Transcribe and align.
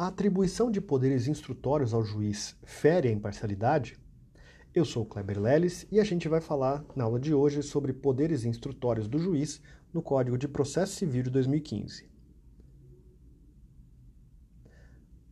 A 0.00 0.06
atribuição 0.06 0.70
de 0.70 0.80
poderes 0.80 1.26
instrutórios 1.26 1.92
ao 1.92 2.04
juiz 2.04 2.56
fere 2.62 3.08
a 3.08 3.10
imparcialidade? 3.10 3.98
Eu 4.72 4.84
sou 4.84 5.04
Kleber 5.04 5.40
Leles 5.40 5.88
e 5.90 5.98
a 5.98 6.04
gente 6.04 6.28
vai 6.28 6.40
falar 6.40 6.84
na 6.94 7.02
aula 7.02 7.18
de 7.18 7.34
hoje 7.34 7.64
sobre 7.64 7.92
poderes 7.92 8.44
instrutórios 8.44 9.08
do 9.08 9.18
juiz 9.18 9.60
no 9.92 10.00
Código 10.00 10.38
de 10.38 10.46
Processo 10.46 10.94
Civil 10.94 11.24
de 11.24 11.30
2015. 11.30 12.08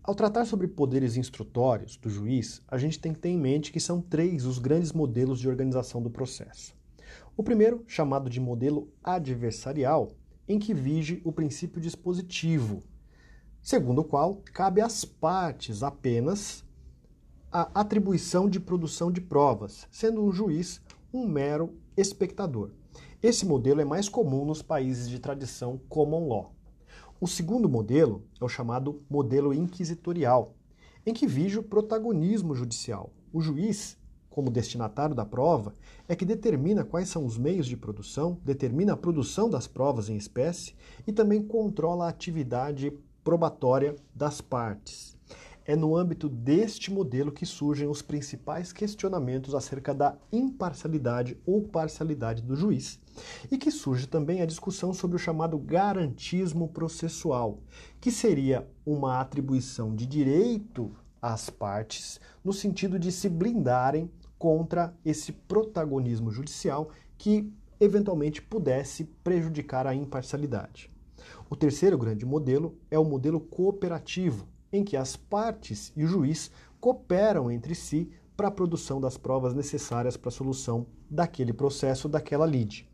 Ao 0.00 0.14
tratar 0.14 0.44
sobre 0.44 0.68
poderes 0.68 1.16
instrutórios 1.16 1.96
do 1.96 2.08
juiz, 2.08 2.62
a 2.68 2.78
gente 2.78 3.00
tem 3.00 3.12
que 3.12 3.18
ter 3.18 3.30
em 3.30 3.40
mente 3.40 3.72
que 3.72 3.80
são 3.80 4.00
três 4.00 4.46
os 4.46 4.60
grandes 4.60 4.92
modelos 4.92 5.40
de 5.40 5.48
organização 5.48 6.00
do 6.00 6.08
processo. 6.08 6.72
O 7.36 7.42
primeiro, 7.42 7.82
chamado 7.88 8.30
de 8.30 8.38
modelo 8.38 8.92
adversarial, 9.02 10.12
em 10.46 10.60
que 10.60 10.72
vige 10.72 11.20
o 11.24 11.32
princípio 11.32 11.80
dispositivo, 11.80 12.80
segundo 13.62 14.00
o 14.00 14.04
qual 14.04 14.42
cabe 14.52 14.80
às 14.80 15.04
partes 15.04 15.84
apenas 15.84 16.64
a 17.50 17.80
atribuição 17.80 18.48
de 18.48 18.58
produção 18.58 19.10
de 19.12 19.20
provas, 19.20 19.86
sendo 19.90 20.24
um 20.24 20.32
juiz 20.32 20.82
um 21.14 21.28
mero 21.28 21.74
espectador. 21.96 22.70
Esse 23.22 23.46
modelo 23.46 23.80
é 23.80 23.84
mais 23.84 24.08
comum 24.08 24.44
nos 24.44 24.62
países 24.62 25.08
de 25.08 25.20
tradição 25.20 25.80
common 25.88 26.28
law. 26.28 26.54
O 27.20 27.28
segundo 27.28 27.68
modelo 27.68 28.24
é 28.40 28.44
o 28.44 28.48
chamado 28.48 29.00
modelo 29.08 29.54
inquisitorial, 29.54 30.56
em 31.06 31.14
que 31.14 31.26
vige 31.26 31.58
o 31.58 31.62
protagonismo 31.62 32.54
judicial. 32.54 33.12
O 33.32 33.40
juiz, 33.40 33.96
como 34.28 34.50
destinatário 34.50 35.14
da 35.14 35.24
prova, 35.24 35.74
é 36.08 36.16
que 36.16 36.24
determina 36.24 36.84
quais 36.84 37.08
são 37.08 37.24
os 37.24 37.38
meios 37.38 37.66
de 37.66 37.76
produção, 37.76 38.40
determina 38.44 38.94
a 38.94 38.96
produção 38.96 39.48
das 39.48 39.68
provas 39.68 40.08
em 40.08 40.16
espécie 40.16 40.74
e 41.06 41.12
também 41.12 41.42
controla 41.42 42.06
a 42.06 42.08
atividade 42.08 42.92
probatória 43.24 43.96
das 44.14 44.40
partes. 44.40 45.16
É 45.64 45.76
no 45.76 45.96
âmbito 45.96 46.28
deste 46.28 46.92
modelo 46.92 47.30
que 47.30 47.46
surgem 47.46 47.86
os 47.86 48.02
principais 48.02 48.72
questionamentos 48.72 49.54
acerca 49.54 49.94
da 49.94 50.16
imparcialidade 50.32 51.38
ou 51.46 51.62
parcialidade 51.62 52.42
do 52.42 52.56
juiz, 52.56 52.98
e 53.50 53.56
que 53.56 53.70
surge 53.70 54.08
também 54.08 54.42
a 54.42 54.46
discussão 54.46 54.92
sobre 54.92 55.16
o 55.16 55.20
chamado 55.20 55.56
garantismo 55.56 56.66
processual, 56.66 57.60
que 58.00 58.10
seria 58.10 58.68
uma 58.84 59.20
atribuição 59.20 59.94
de 59.94 60.04
direito 60.04 60.90
às 61.20 61.48
partes 61.48 62.20
no 62.44 62.52
sentido 62.52 62.98
de 62.98 63.12
se 63.12 63.28
blindarem 63.28 64.10
contra 64.36 64.92
esse 65.04 65.30
protagonismo 65.30 66.32
judicial 66.32 66.90
que 67.16 67.52
eventualmente 67.78 68.42
pudesse 68.42 69.04
prejudicar 69.22 69.86
a 69.86 69.94
imparcialidade. 69.94 70.91
O 71.52 71.54
terceiro 71.54 71.98
grande 71.98 72.24
modelo 72.24 72.78
é 72.90 72.98
o 72.98 73.04
modelo 73.04 73.38
cooperativo, 73.38 74.48
em 74.72 74.82
que 74.82 74.96
as 74.96 75.16
partes 75.16 75.92
e 75.94 76.02
o 76.02 76.06
juiz 76.06 76.50
cooperam 76.80 77.50
entre 77.50 77.74
si 77.74 78.10
para 78.34 78.48
a 78.48 78.50
produção 78.50 78.98
das 78.98 79.18
provas 79.18 79.52
necessárias 79.52 80.16
para 80.16 80.30
a 80.30 80.32
solução 80.32 80.86
daquele 81.10 81.52
processo, 81.52 82.08
daquela 82.08 82.46
lide. 82.46 82.88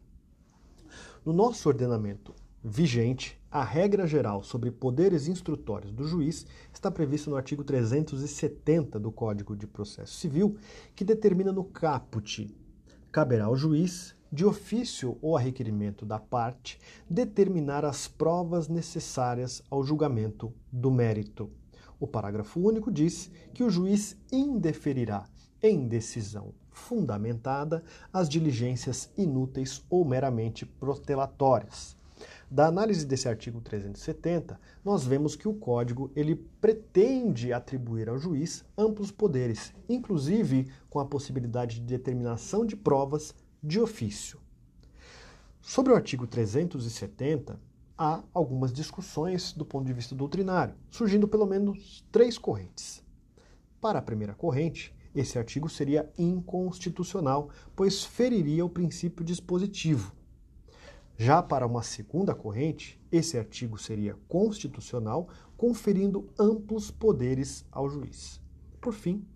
No 1.24 1.32
nosso 1.32 1.68
ordenamento 1.68 2.34
vigente, 2.60 3.40
a 3.48 3.62
regra 3.62 4.08
geral 4.08 4.42
sobre 4.42 4.72
poderes 4.72 5.28
instrutórios 5.28 5.92
do 5.92 6.04
juiz 6.04 6.44
está 6.74 6.90
prevista 6.90 7.30
no 7.30 7.36
artigo 7.36 7.62
370 7.62 8.98
do 8.98 9.12
Código 9.12 9.54
de 9.54 9.68
Processo 9.68 10.14
Civil, 10.14 10.56
que 10.96 11.04
determina 11.04 11.52
no 11.52 11.62
caput: 11.62 12.52
caberá 13.12 13.44
ao 13.44 13.54
juiz 13.54 14.17
de 14.30 14.44
ofício 14.44 15.16
ou 15.22 15.36
a 15.36 15.40
requerimento 15.40 16.04
da 16.04 16.18
parte, 16.18 16.78
determinar 17.08 17.84
as 17.84 18.06
provas 18.06 18.68
necessárias 18.68 19.62
ao 19.70 19.82
julgamento 19.82 20.52
do 20.70 20.90
mérito. 20.90 21.50
O 21.98 22.06
parágrafo 22.06 22.60
único 22.60 22.92
diz 22.92 23.30
que 23.52 23.64
o 23.64 23.70
juiz 23.70 24.16
indeferirá, 24.30 25.24
em 25.62 25.88
decisão 25.88 26.52
fundamentada, 26.70 27.82
as 28.12 28.28
diligências 28.28 29.10
inúteis 29.16 29.84
ou 29.90 30.04
meramente 30.04 30.64
protelatórias. 30.64 31.96
Da 32.50 32.66
análise 32.66 33.04
desse 33.04 33.28
artigo 33.28 33.60
370, 33.60 34.58
nós 34.84 35.04
vemos 35.04 35.36
que 35.36 35.46
o 35.46 35.54
código 35.54 36.10
ele 36.16 36.34
pretende 36.60 37.52
atribuir 37.52 38.08
ao 38.08 38.18
juiz 38.18 38.64
amplos 38.76 39.10
poderes, 39.10 39.72
inclusive 39.88 40.66
com 40.88 40.98
a 40.98 41.04
possibilidade 41.04 41.76
de 41.76 41.86
determinação 41.86 42.64
de 42.64 42.74
provas 42.74 43.34
de 43.62 43.80
ofício. 43.80 44.40
Sobre 45.60 45.92
o 45.92 45.96
artigo 45.96 46.26
370, 46.26 47.60
há 47.96 48.22
algumas 48.32 48.72
discussões 48.72 49.52
do 49.52 49.64
ponto 49.64 49.86
de 49.86 49.92
vista 49.92 50.14
doutrinário, 50.14 50.74
surgindo 50.90 51.26
pelo 51.26 51.46
menos 51.46 52.04
três 52.12 52.38
correntes. 52.38 53.02
Para 53.80 53.98
a 53.98 54.02
primeira 54.02 54.34
corrente, 54.34 54.94
esse 55.14 55.38
artigo 55.38 55.68
seria 55.68 56.10
inconstitucional, 56.16 57.50
pois 57.74 58.04
feriria 58.04 58.64
o 58.64 58.70
princípio 58.70 59.24
dispositivo. 59.24 60.12
Já 61.16 61.42
para 61.42 61.66
uma 61.66 61.82
segunda 61.82 62.34
corrente, 62.34 63.00
esse 63.10 63.36
artigo 63.36 63.76
seria 63.76 64.16
constitucional, 64.28 65.28
conferindo 65.56 66.28
amplos 66.38 66.92
poderes 66.92 67.64
ao 67.72 67.90
juiz. 67.90 68.40
Por 68.80 68.92
fim, 68.92 69.26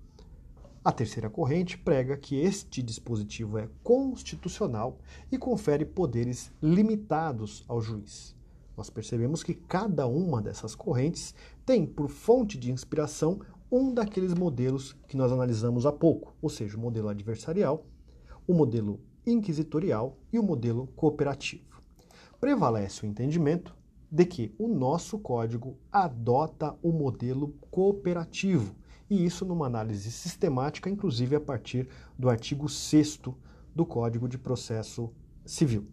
a 0.84 0.90
terceira 0.90 1.30
corrente 1.30 1.78
prega 1.78 2.16
que 2.16 2.36
este 2.36 2.82
dispositivo 2.82 3.56
é 3.56 3.68
constitucional 3.84 4.98
e 5.30 5.38
confere 5.38 5.84
poderes 5.84 6.50
limitados 6.60 7.64
ao 7.68 7.80
juiz. 7.80 8.34
Nós 8.76 8.90
percebemos 8.90 9.44
que 9.44 9.54
cada 9.54 10.08
uma 10.08 10.42
dessas 10.42 10.74
correntes 10.74 11.34
tem 11.64 11.86
por 11.86 12.08
fonte 12.08 12.58
de 12.58 12.72
inspiração 12.72 13.38
um 13.70 13.94
daqueles 13.94 14.34
modelos 14.34 14.96
que 15.06 15.16
nós 15.16 15.30
analisamos 15.30 15.86
há 15.86 15.92
pouco, 15.92 16.34
ou 16.42 16.48
seja, 16.48 16.76
o 16.76 16.80
modelo 16.80 17.08
adversarial, 17.08 17.86
o 18.46 18.52
modelo 18.52 19.00
inquisitorial 19.24 20.18
e 20.32 20.38
o 20.38 20.42
modelo 20.42 20.88
cooperativo. 20.96 21.80
Prevalece 22.40 23.04
o 23.04 23.08
entendimento 23.08 23.72
de 24.10 24.26
que 24.26 24.54
o 24.58 24.66
nosso 24.66 25.16
código 25.18 25.78
adota 25.92 26.76
o 26.82 26.90
modelo 26.90 27.54
cooperativo, 27.70 28.74
e 29.12 29.26
isso 29.26 29.44
numa 29.44 29.66
análise 29.66 30.10
sistemática, 30.10 30.88
inclusive 30.88 31.36
a 31.36 31.40
partir 31.40 31.86
do 32.18 32.30
artigo 32.30 32.66
6 32.66 33.20
do 33.74 33.84
Código 33.84 34.26
de 34.26 34.38
Processo 34.38 35.12
Civil. 35.44 35.86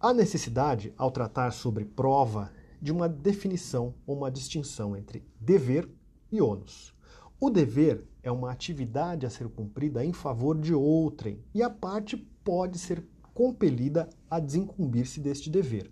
Há 0.00 0.12
necessidade, 0.12 0.92
ao 0.96 1.12
tratar 1.12 1.52
sobre 1.52 1.84
prova, 1.84 2.50
de 2.82 2.90
uma 2.90 3.08
definição 3.08 3.94
ou 4.04 4.16
uma 4.16 4.32
distinção 4.32 4.96
entre 4.96 5.24
dever 5.40 5.88
e 6.32 6.42
ônus. 6.42 6.92
O 7.38 7.48
dever 7.48 8.04
é 8.20 8.32
uma 8.32 8.50
atividade 8.50 9.24
a 9.24 9.30
ser 9.30 9.48
cumprida 9.48 10.04
em 10.04 10.12
favor 10.12 10.58
de 10.58 10.74
outrem 10.74 11.40
e 11.54 11.62
a 11.62 11.70
parte 11.70 12.16
pode 12.42 12.80
ser 12.80 13.06
compelida 13.32 14.10
a 14.28 14.40
desincumbir-se 14.40 15.20
deste 15.20 15.48
dever. 15.48 15.88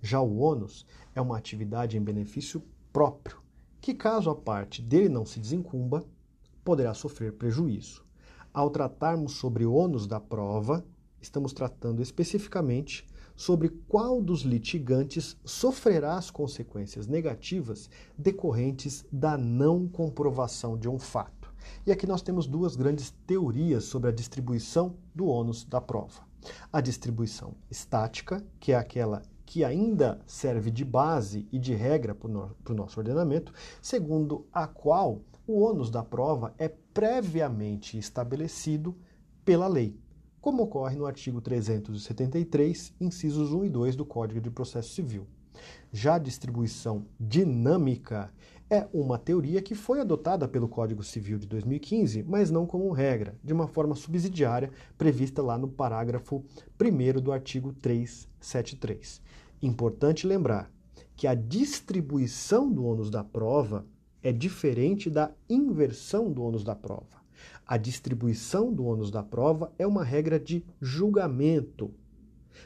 Já 0.00 0.22
o 0.22 0.38
ônus 0.38 0.86
é 1.14 1.20
uma 1.20 1.36
atividade 1.36 1.98
em 1.98 2.02
benefício 2.02 2.62
próprio, 2.90 3.43
que, 3.84 3.92
caso 3.92 4.30
a 4.30 4.34
parte 4.34 4.80
dele 4.80 5.10
não 5.10 5.26
se 5.26 5.38
desincumba, 5.38 6.02
poderá 6.64 6.94
sofrer 6.94 7.34
prejuízo. 7.34 8.02
Ao 8.50 8.70
tratarmos 8.70 9.34
sobre 9.34 9.66
ônus 9.66 10.06
da 10.06 10.18
prova, 10.18 10.82
estamos 11.20 11.52
tratando 11.52 12.00
especificamente 12.00 13.06
sobre 13.36 13.68
qual 13.86 14.22
dos 14.22 14.40
litigantes 14.40 15.36
sofrerá 15.44 16.16
as 16.16 16.30
consequências 16.30 17.06
negativas 17.06 17.90
decorrentes 18.16 19.04
da 19.12 19.36
não 19.36 19.86
comprovação 19.86 20.78
de 20.78 20.88
um 20.88 20.98
fato. 20.98 21.52
E 21.86 21.92
aqui 21.92 22.06
nós 22.06 22.22
temos 22.22 22.46
duas 22.46 22.76
grandes 22.76 23.10
teorias 23.26 23.84
sobre 23.84 24.08
a 24.08 24.14
distribuição 24.14 24.96
do 25.14 25.26
ônus 25.26 25.62
da 25.62 25.82
prova. 25.82 26.22
A 26.72 26.80
distribuição 26.80 27.54
estática, 27.70 28.42
que 28.58 28.72
é 28.72 28.76
aquela 28.76 29.20
que 29.46 29.64
ainda 29.64 30.20
serve 30.26 30.70
de 30.70 30.84
base 30.84 31.46
e 31.52 31.58
de 31.58 31.74
regra 31.74 32.14
para 32.14 32.28
o 32.28 32.74
nosso 32.74 32.98
ordenamento, 32.98 33.52
segundo 33.80 34.46
a 34.52 34.66
qual 34.66 35.20
o 35.46 35.60
ônus 35.60 35.90
da 35.90 36.02
prova 36.02 36.54
é 36.58 36.68
previamente 36.68 37.98
estabelecido 37.98 38.96
pela 39.44 39.66
lei, 39.66 39.98
como 40.40 40.62
ocorre 40.62 40.96
no 40.96 41.06
artigo 41.06 41.40
373, 41.40 42.94
incisos 43.00 43.52
1 43.52 43.64
e 43.64 43.70
2 43.70 43.96
do 43.96 44.04
Código 44.04 44.40
de 44.40 44.50
Processo 44.50 44.94
Civil. 44.94 45.26
Já 45.96 46.16
a 46.16 46.18
distribuição 46.18 47.06
dinâmica 47.20 48.28
é 48.68 48.84
uma 48.92 49.16
teoria 49.16 49.62
que 49.62 49.76
foi 49.76 50.00
adotada 50.00 50.48
pelo 50.48 50.68
Código 50.68 51.04
Civil 51.04 51.38
de 51.38 51.46
2015, 51.46 52.24
mas 52.24 52.50
não 52.50 52.66
como 52.66 52.90
regra, 52.90 53.38
de 53.44 53.52
uma 53.52 53.68
forma 53.68 53.94
subsidiária 53.94 54.72
prevista 54.98 55.40
lá 55.40 55.56
no 55.56 55.68
parágrafo 55.68 56.44
1 56.82 57.20
do 57.22 57.30
artigo 57.30 57.72
373. 57.74 59.22
Importante 59.62 60.26
lembrar 60.26 60.68
que 61.14 61.28
a 61.28 61.34
distribuição 61.36 62.68
do 62.68 62.84
ônus 62.84 63.08
da 63.08 63.22
prova 63.22 63.86
é 64.20 64.32
diferente 64.32 65.08
da 65.08 65.30
inversão 65.48 66.28
do 66.28 66.42
ônus 66.42 66.64
da 66.64 66.74
prova. 66.74 67.22
A 67.64 67.76
distribuição 67.76 68.72
do 68.72 68.84
ônus 68.84 69.12
da 69.12 69.22
prova 69.22 69.72
é 69.78 69.86
uma 69.86 70.02
regra 70.02 70.40
de 70.40 70.66
julgamento, 70.80 71.94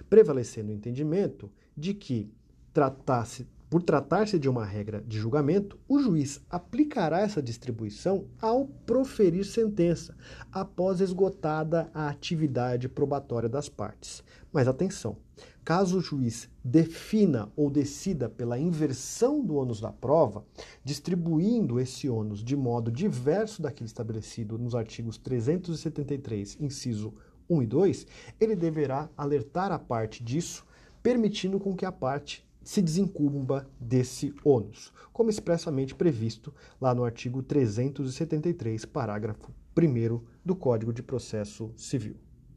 prevalecendo 0.09 0.71
o 0.71 0.75
entendimento 0.75 1.53
de 1.77 1.93
que 1.93 2.33
tratasse 2.79 3.45
Por 3.69 3.83
tratar-se 3.83 4.39
de 4.39 4.49
uma 4.49 4.65
regra 4.65 5.03
de 5.05 5.19
julgamento, 5.19 5.77
o 5.89 5.99
juiz 5.99 6.41
aplicará 6.49 7.21
essa 7.21 7.43
distribuição 7.43 8.27
ao 8.41 8.67
proferir 8.87 9.45
sentença, 9.45 10.17
após 10.53 11.01
esgotada 11.01 11.91
a 11.93 12.09
atividade 12.09 12.89
probatória 12.89 13.49
das 13.49 13.69
partes. 13.69 14.23
Mas 14.53 14.69
atenção, 14.69 15.17
caso 15.65 15.99
o 15.99 16.01
juiz 16.01 16.49
defina 16.65 17.51
ou 17.57 17.69
decida 17.69 18.29
pela 18.29 18.61
inversão 18.61 19.45
do 19.45 19.57
ônus 19.57 19.81
da 19.81 19.91
prova, 19.91 20.45
distribuindo 20.85 21.81
esse 21.81 22.09
ônus 22.09 22.45
de 22.45 22.57
modo 22.57 22.93
diverso 22.93 23.61
daquele 23.61 23.89
estabelecido 23.89 24.57
nos 24.57 24.77
artigos 24.77 25.19
373, 25.19 26.59
inciso 26.61 27.13
1 27.51 27.63
e 27.63 27.67
2, 27.67 28.07
ele 28.41 28.55
deverá 28.55 29.11
alertar 29.17 29.73
a 29.73 29.79
parte 29.81 30.23
disso, 30.23 30.65
permitindo 31.03 31.59
com 31.59 31.75
que 31.75 31.85
a 31.85 31.93
parte 31.93 32.48
se 32.69 32.82
desincumba 32.82 33.67
desse 33.81 34.35
ônus, 34.44 34.93
como 35.11 35.31
expressamente 35.31 35.94
previsto 35.94 36.53
lá 36.79 36.94
no 36.94 37.03
artigo 37.03 37.43
373, 37.43 38.85
parágrafo 38.85 39.50
1 39.75 40.20
do 40.44 40.55
Código 40.55 40.93
de 40.93 41.03
Processo 41.03 41.73
Civil. 41.79 42.28